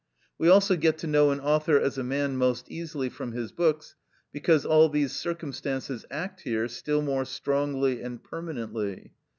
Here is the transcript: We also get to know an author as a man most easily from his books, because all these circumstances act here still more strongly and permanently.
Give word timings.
We 0.39 0.49
also 0.49 0.77
get 0.77 0.97
to 0.97 1.05
know 1.05 1.29
an 1.29 1.39
author 1.39 1.79
as 1.79 1.99
a 1.99 2.03
man 2.03 2.35
most 2.35 2.71
easily 2.71 3.07
from 3.07 3.33
his 3.33 3.51
books, 3.51 3.93
because 4.31 4.65
all 4.65 4.89
these 4.89 5.11
circumstances 5.11 6.05
act 6.09 6.41
here 6.41 6.67
still 6.69 7.03
more 7.03 7.23
strongly 7.23 8.01
and 8.01 8.23
permanently. 8.23 9.11